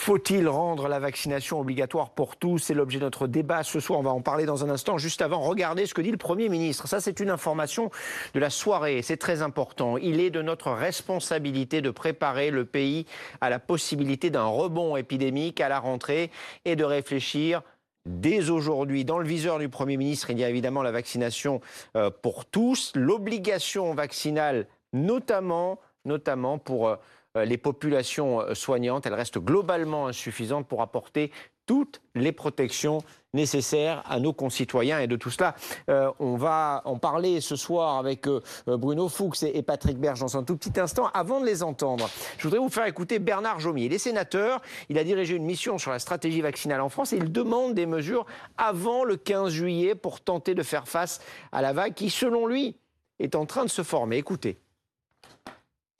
[0.00, 2.56] Faut-il rendre la vaccination obligatoire pour tous?
[2.56, 3.98] C'est l'objet de notre débat ce soir.
[3.98, 4.96] On va en parler dans un instant.
[4.96, 6.88] Juste avant, regardez ce que dit le Premier ministre.
[6.88, 7.90] Ça, c'est une information
[8.32, 9.02] de la soirée.
[9.02, 9.98] C'est très important.
[9.98, 13.04] Il est de notre responsabilité de préparer le pays
[13.42, 16.30] à la possibilité d'un rebond épidémique à la rentrée
[16.64, 17.60] et de réfléchir
[18.06, 21.60] Dès aujourd'hui, dans le viseur du Premier ministre, il y a évidemment la vaccination
[21.94, 26.96] euh, pour tous, l'obligation vaccinale notamment, notamment pour euh,
[27.36, 29.06] les populations euh, soignantes.
[29.06, 31.30] Elle reste globalement insuffisante pour apporter
[31.66, 32.98] toutes les protections
[33.32, 34.98] nécessaires à nos concitoyens.
[34.98, 35.54] Et de tout cela,
[35.88, 40.36] euh, on va en parler ce soir avec euh, Bruno Fuchs et, Patrick Berge dans
[40.36, 41.10] un tout petit instant.
[41.14, 43.84] Avant de les entendre, je voudrais vous faire écouter Bernard Jomier.
[43.84, 47.18] Il est sénateur, il a dirigé une mission sur la stratégie vaccinale en France et
[47.18, 51.20] il demande des mesures avant le 15 juillet pour tenter de faire face
[51.52, 52.76] à la vague qui, selon lui,
[53.20, 54.16] est en train de se former.
[54.16, 54.58] Écoutez.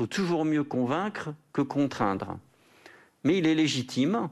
[0.00, 2.38] Faut toujours mieux convaincre que contraindre.
[3.22, 4.30] Mais il est légitime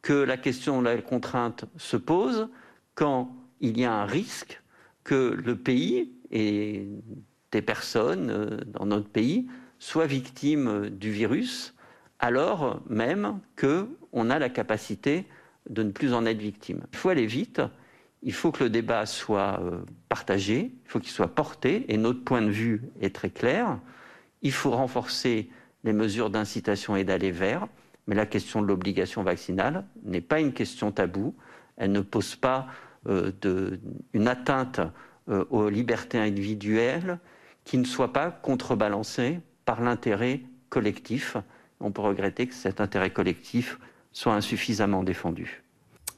[0.00, 2.48] que la question de la contrainte se pose
[2.94, 4.62] quand il y a un risque
[5.02, 6.86] que le pays et
[7.50, 9.48] des personnes euh, dans notre pays
[9.80, 11.74] soient victimes du virus,
[12.20, 15.26] alors même qu'on a la capacité
[15.68, 16.82] de ne plus en être victime.
[16.92, 17.60] Il faut aller vite,
[18.22, 22.22] il faut que le débat soit euh, partagé, il faut qu'il soit porté, et notre
[22.22, 23.80] point de vue est très clair.
[24.42, 25.50] Il faut renforcer
[25.84, 27.68] les mesures d'incitation et d'aller vers
[28.06, 31.34] mais la question de l'obligation vaccinale n'est pas une question taboue.
[31.76, 32.66] Elle ne pose pas
[33.06, 33.30] euh,
[34.12, 34.80] une atteinte
[35.28, 37.18] euh, aux libertés individuelles
[37.64, 41.36] qui ne soit pas contrebalancée par l'intérêt collectif.
[41.80, 43.78] On peut regretter que cet intérêt collectif
[44.12, 45.62] soit insuffisamment défendu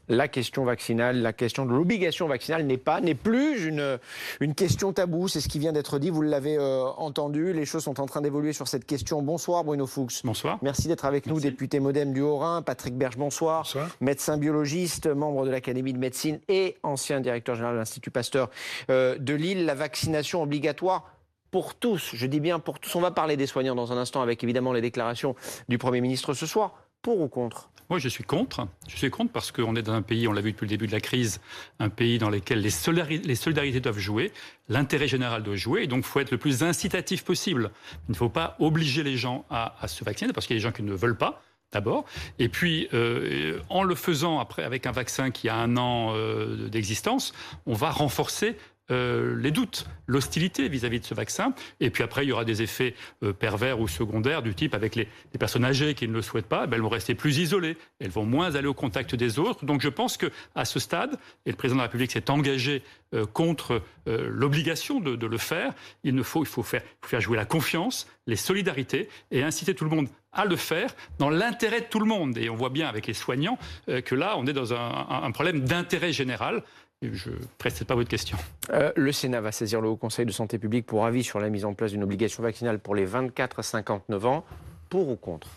[0.08, 3.98] la question vaccinale, la question de l'obligation vaccinale n'est pas, n'est plus une,
[4.40, 5.28] une question taboue.
[5.28, 6.10] C'est ce qui vient d'être dit.
[6.10, 7.52] Vous l'avez euh, entendu.
[7.52, 9.22] Les choses sont en train d'évoluer sur cette question.
[9.22, 10.22] Bonsoir, Bruno Fuchs.
[10.24, 10.58] Bonsoir.
[10.62, 12.62] Merci d'être avec nous, député modem du Haut-Rhin.
[12.62, 13.62] Patrick Berge, bonsoir.
[13.62, 13.88] Bonsoir.
[14.00, 18.50] Médecin biologiste, membre de l'Académie de médecine et ancien directeur général de l'Institut Pasteur
[18.90, 19.64] euh, de Lille.
[19.64, 21.10] La vaccination obligatoire
[21.50, 22.10] pour tous.
[22.14, 22.94] Je dis bien pour tous.
[22.96, 25.36] On va parler des soignants dans un instant avec évidemment les déclarations
[25.68, 26.74] du Premier ministre ce soir.
[27.04, 27.68] Pour ou contre?
[27.90, 28.66] Moi, je suis contre.
[28.88, 30.86] Je suis contre parce qu'on est dans un pays, on l'a vu depuis le début
[30.86, 31.38] de la crise,
[31.78, 34.32] un pays dans lequel les, solidarités doivent jouer,
[34.70, 37.72] l'intérêt général doit jouer, et donc il faut être le plus incitatif possible.
[38.08, 40.62] Il ne faut pas obliger les gens à, se vacciner parce qu'il y a des
[40.62, 42.06] gens qui ne veulent pas d'abord.
[42.38, 46.68] Et puis, euh, en le faisant après avec un vaccin qui a un an euh,
[46.68, 47.34] d'existence,
[47.66, 48.56] on va renforcer
[48.90, 51.54] euh, les doutes, l'hostilité vis-à-vis de ce vaccin.
[51.80, 54.94] Et puis après, il y aura des effets euh, pervers ou secondaires du type avec
[54.94, 55.08] les,
[55.38, 58.26] personnes âgées qui ne le souhaitent pas, ben, elles vont rester plus isolées, elles vont
[58.26, 59.64] moins aller au contact des autres.
[59.64, 62.82] Donc je pense que à ce stade, et le président de la République s'est engagé
[63.14, 66.82] euh, contre l'obligation de, le faire, il, ne faut, il faut faire
[67.20, 71.80] jouer la confiance, les solidarités et inciter tout le monde à le faire dans l'intérêt
[71.80, 72.36] de tout le monde.
[72.36, 76.12] Et on voit bien avec les soignants que là, on est dans un problème d'intérêt
[76.12, 76.62] général
[77.02, 78.38] je ne précède pas votre question.
[78.70, 81.50] Euh, le Sénat va saisir le Haut Conseil de santé publique pour avis sur la
[81.50, 84.44] mise en place d'une obligation vaccinale pour les 24 à 59 ans.
[84.88, 85.48] Pour ou contre?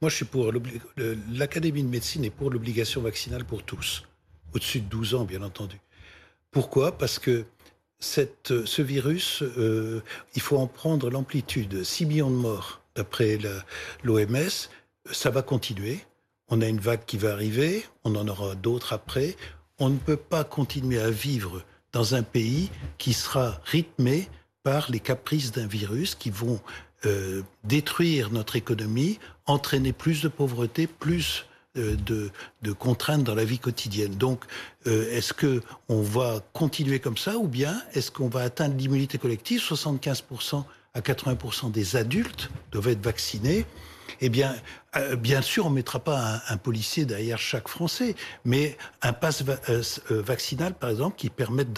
[0.00, 0.52] Moi, je suis pour.
[1.32, 4.04] L'Académie de médecine est pour l'obligation vaccinale pour tous,
[4.54, 5.80] au-dessus de 12 ans, bien entendu.
[6.50, 6.98] Pourquoi?
[6.98, 7.44] Parce que
[7.98, 10.02] cette, ce virus, euh,
[10.34, 11.84] il faut en prendre l'amplitude.
[11.84, 13.38] 6 millions de morts, d'après
[14.02, 14.68] l'OMS,
[15.10, 16.00] ça va continuer.
[16.48, 19.36] On a une vague qui va arriver, on en aura d'autres après
[19.78, 21.62] on ne peut pas continuer à vivre
[21.92, 24.28] dans un pays qui sera rythmé
[24.62, 26.60] par les caprices d'un virus qui vont
[27.04, 31.46] euh, détruire notre économie, entraîner plus de pauvreté, plus
[31.76, 34.14] euh, de, contraintes dans la vie quotidienne.
[34.14, 34.44] Donc,
[34.86, 39.18] euh, est-ce que on va continuer comme ça ou bien est-ce qu'on va atteindre l'immunité
[39.18, 39.60] collective?
[39.60, 43.66] 75% à 80% des adultes doivent être vaccinés
[44.20, 44.54] eh bien,
[44.96, 48.14] euh, bien sûr, on ne mettra pas un, policier derrière chaque Français,
[48.44, 51.72] mais un passe euh, euh, vaccinal, par exemple, qui permette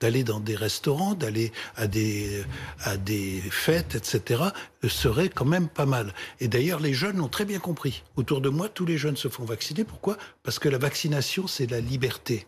[0.00, 2.44] d'aller dans des restaurants, d'aller à des,
[2.80, 4.42] à des fêtes, etc.,
[4.88, 6.14] serait quand même pas mal.
[6.40, 8.04] Et d'ailleurs, les jeunes l'ont très bien compris.
[8.16, 9.84] Autour de moi, tous les jeunes se font vacciner.
[9.84, 10.16] Pourquoi?
[10.42, 12.46] Parce que la vaccination, c'est la liberté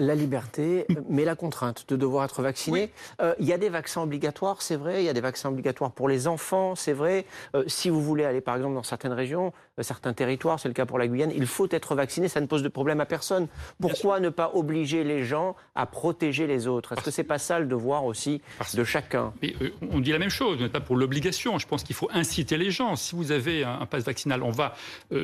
[0.00, 2.90] la liberté, mais la contrainte de devoir être vacciné.
[3.20, 5.02] Euh, il y a des vaccins obligatoires, c'est vrai.
[5.02, 7.24] Il y a des vaccins obligatoires pour les enfants, c'est vrai.
[7.54, 10.74] Euh, si vous voulez aller, par exemple, dans certaines régions, euh, certains territoires, c'est le
[10.74, 12.28] cas pour la Guyane, il faut être vacciné.
[12.28, 13.48] Ça ne pose de problème à personne.
[13.80, 16.92] Pourquoi ne pas obliger les gens à protéger les autres?
[16.92, 18.42] Est-ce que c'est pas ça le devoir aussi
[18.74, 19.32] de chacun?
[19.90, 21.58] On dit la même chose, mais pas pour l'obligation.
[21.58, 22.96] Je pense qu'il faut inciter les gens.
[22.96, 24.74] Si vous avez un, passe vaccinal, on va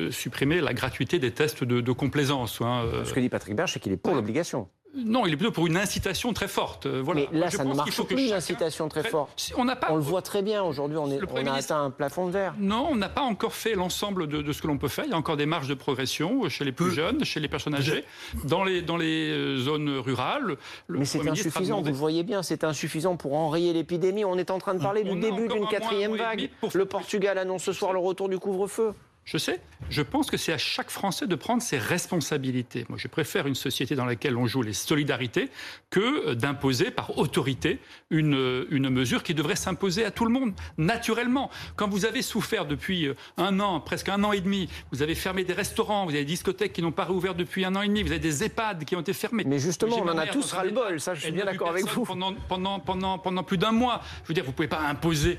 [0.09, 2.59] supprimer la gratuité des tests de, complaisance.
[2.61, 4.62] Hein, Ce que dit Patrick Berge, c'est qu'il est pour l'obligation.
[4.95, 6.85] Non, il est plutôt pour une incitation très forte.
[6.85, 7.21] Euh, voilà.
[7.31, 9.51] Mais là, ça ne marche plus, une incitation très forte.
[9.57, 9.87] On, pas...
[9.89, 12.53] on le voit très bien aujourd'hui, on, on, a atteint un plafond de verre.
[12.59, 15.05] Non, on n'a pas encore fait l'ensemble de, ce que l'on peut faire.
[15.05, 17.75] Il y a encore des marges de progression chez les plus jeunes, chez les personnes
[17.75, 18.05] âgées,
[18.43, 20.57] dans les, dans les euh, zones rurales.
[20.89, 24.25] Mais c'est insuffisant, vous le voyez bien, c'est insuffisant pour enrayer l'épidémie.
[24.25, 26.49] On est en train de parler du début d'une quatrième vague.
[26.73, 28.93] Le Portugal annonce ce soir le retour du couvre-feu.
[29.25, 29.61] Je sais.
[29.89, 32.85] Je pense que c'est à chaque Français de prendre ses responsabilités.
[32.89, 35.49] Moi, je préfère une société dans laquelle on joue les solidarités
[35.89, 37.79] que euh, d'imposer par autorité
[38.09, 41.49] une, euh, une mesure qui devrait s'imposer à tout le monde, naturellement.
[41.75, 45.15] Quand vous avez souffert depuis euh, un an, presque un an et demi, vous avez
[45.15, 47.87] fermé des restaurants, vous avez des discothèques qui n'ont pas réouvert depuis un an et
[47.87, 49.43] demi, vous avez des EHPAD qui ont été fermés.
[49.45, 52.03] Mais justement, on en a tous ras-le-bol, ça, je suis bien d'accord avec vous.
[52.03, 54.01] Pendant, pendant, pendant, pendant plus d'un mois.
[54.23, 55.37] Je veux dire, vous ne pouvez pas imposer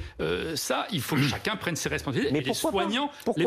[0.54, 0.86] ça.
[0.90, 2.32] Il faut que chacun prenne ses responsabilités.
[2.32, 3.44] Mais les soignants, les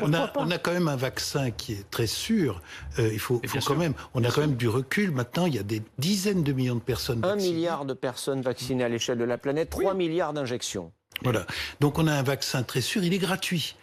[0.00, 2.60] on, a, on a, quand même un vaccin qui est très sûr.
[2.98, 5.10] Euh, il faut, faut quand même, on a quand même du recul.
[5.10, 7.24] Maintenant, il y a des dizaines de millions de personnes.
[7.24, 10.92] Un milliard de personnes vaccinées à l'échelle de la planète, 3 milliards d'injections.
[11.22, 11.46] Voilà.
[11.80, 13.76] Donc on a un vaccin très sûr, il est gratuit.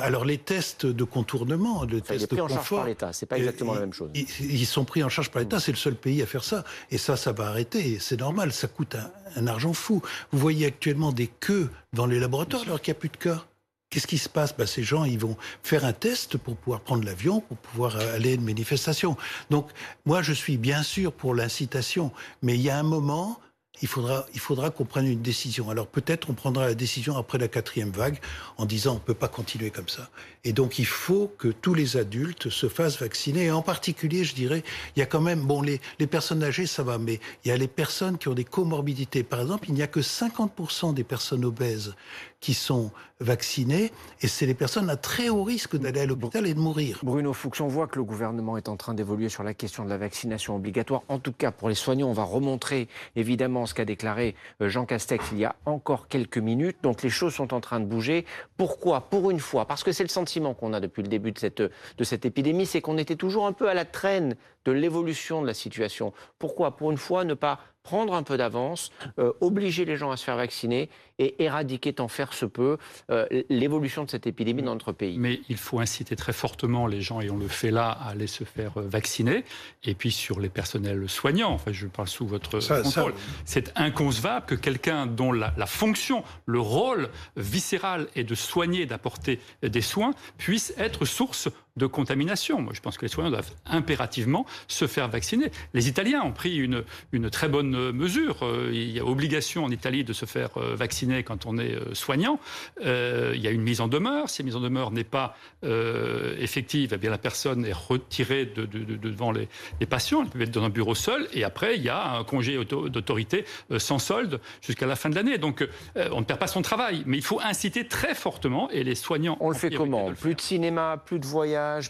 [0.00, 3.26] Alors les tests de contournement, le test il est pris en charge par l'État, c'est
[3.26, 4.10] pas exactement la même chose.
[4.14, 6.64] Ils, sont pris en charge par l'État, c'est le seul pays à faire ça.
[6.90, 7.98] Et ça, ça va arrêter.
[8.00, 10.00] C'est normal, ça coûte un, un, argent fou.
[10.32, 13.44] Vous voyez actuellement des queues dans les laboratoires alors qu'il n'y a plus de cas.
[13.90, 14.56] Qu'est-ce qui se passe?
[14.56, 18.14] Ben, Ces gens, ils vont faire un test pour pouvoir prendre l'avion, pour pouvoir euh,
[18.14, 19.16] aller à une manifestation.
[19.50, 19.68] Donc,
[20.06, 23.40] moi, je suis bien sûr pour l'incitation, mais il y a un moment,
[23.82, 25.70] il faudra, il faudra qu'on prenne une décision.
[25.70, 28.18] Alors peut-être on prendra la décision après la quatrième vague
[28.58, 30.10] en disant on ne peut pas continuer comme ça.
[30.44, 33.44] Et donc il faut que tous les adultes se fassent vacciner.
[33.44, 34.62] Et en particulier, je dirais,
[34.96, 37.52] il y a quand même, bon, les, les personnes âgées, ça va, mais il y
[37.52, 39.22] a les personnes qui ont des comorbidités.
[39.22, 41.94] Par exemple, il n'y a que 50% des personnes obèses
[42.40, 42.90] qui sont
[43.20, 43.92] vaccinées,
[44.22, 47.00] et c'est les personnes à très haut risque d'aller à l'hôpital et de mourir.
[47.02, 49.90] Bruno Fuchs, on voit que le gouvernement est en train d'évoluer sur la question de
[49.90, 51.02] la vaccination obligatoire.
[51.08, 54.86] En tout cas, pour les soignants, on va remontrer évidemment ce qu'a déclaré euh, Jean
[54.86, 56.78] Castex il y a encore quelques minutes.
[56.82, 58.24] Donc les choses sont en train de bouger.
[58.56, 59.02] Pourquoi?
[59.10, 61.60] Pour une fois, parce que c'est le sentiment qu'on a depuis le début de cette,
[61.60, 65.46] de cette épidémie, c'est qu'on était toujours un peu à la traîne de l'évolution de
[65.46, 66.12] la situation.
[66.38, 66.76] Pourquoi?
[66.76, 70.24] Pour une fois, ne pas prendre un peu d'avance, euh, obliger les gens à se
[70.24, 72.78] faire vacciner et éradiquer tant faire se peut
[73.10, 75.18] euh, l'évolution de cette épidémie dans notre pays.
[75.18, 78.26] Mais il faut inciter très fortement les gens, et on le fait là, à aller
[78.26, 79.44] se faire euh, vacciner.
[79.84, 83.14] Et puis sur les personnels soignants, enfin, je parle sous votre contrôle,
[83.44, 89.40] c'est inconcevable que quelqu'un dont la, la, fonction, le rôle viscéral est de soigner, d'apporter
[89.62, 92.60] des soins, puisse être source de contamination.
[92.60, 95.50] Moi, je pense que les soignants doivent impérativement se faire vacciner.
[95.74, 98.38] Les Italiens ont pris une, une très bonne mesure.
[98.42, 101.94] Euh, il y a obligation en Italie de se faire vacciner quand on est euh,
[101.94, 102.40] soignant.
[102.84, 104.28] Euh, il y a une mise en demeure.
[104.30, 108.46] Si la mise en demeure n'est pas euh, effective, eh bien la personne est retirée
[108.46, 109.48] de, devant les,
[109.86, 110.22] patients.
[110.22, 111.28] Elle peut être dans un bureau seul.
[111.32, 113.44] Et après, il y a un congé d'autorité
[113.78, 115.38] sans solde jusqu'à la fin de l'année.
[115.38, 117.02] Donc, on ne perd pas son travail.
[117.06, 118.70] Mais il faut inciter très fortement.
[118.70, 119.36] Et les soignants.
[119.40, 121.24] On le fait comment Plus de cinéma, plus de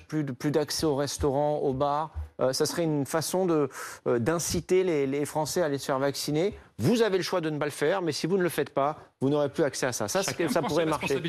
[0.09, 2.13] plus d'accès au restaurant, au bar
[2.53, 3.69] ça serait une façon
[4.07, 7.59] d'inciter les, les Français à aller se faire vacciner vous avez le choix de ne
[7.59, 9.93] pas le faire, mais si vous ne le faites pas, vous n'aurez plus accès à
[9.93, 10.09] ça.
[10.09, 11.21] Ça, ça pourrait marcher.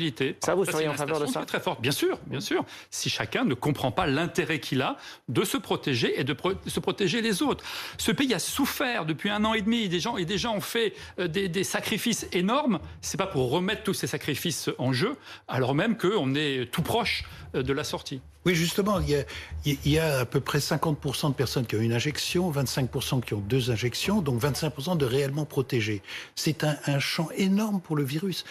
[0.42, 2.64] Ça, vous seriez en faveur de ça Très fort, bien sûr, bien sûr.
[2.90, 4.96] Si chacun ne comprend pas l'intérêt qu'il a
[5.28, 6.34] de se protéger et de,
[6.66, 7.62] se protéger les autres.
[7.98, 9.90] Ce pays a souffert depuis un an et demi.
[9.90, 12.80] Des gens et des gens ont fait euh, des, sacrifices énormes.
[13.02, 15.16] C'est pas pour remettre tous ces sacrifices en jeu,
[15.48, 18.22] alors même qu'on est tout proche euh, de la sortie.
[18.44, 19.22] Oui, justement, il y, a,
[19.64, 23.34] il y a à peu près 50% de personnes qui ont une injection, 25% qui
[23.34, 26.02] ont deux injections, donc 25% de réellement protégés.
[26.34, 28.44] C'est un, un, champ énorme pour le virus.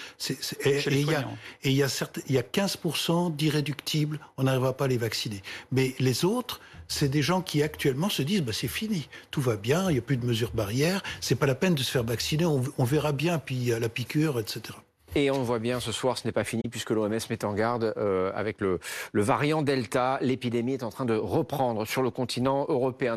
[0.65, 1.27] et, il y a,
[1.63, 1.87] et il y a,
[2.27, 5.41] il y a 15% d'irréductibles, on n'arrivera pas à les vacciner.
[5.71, 9.55] Mais les autres, c'est des gens qui actuellement se disent bah, c'est fini, tout va
[9.55, 12.03] bien, il n'y a plus de mesures barrières, c'est pas la peine de se faire
[12.03, 14.75] vacciner, on, on verra bien, puis la piqûre, etc.
[15.15, 17.93] Et on voit bien ce soir, ce n'est pas fini puisque l'OMS met en garde
[17.97, 18.79] euh, avec le,
[19.11, 20.17] le variant Delta.
[20.21, 23.09] L'épidémie est en train de reprendre sur le continent européen.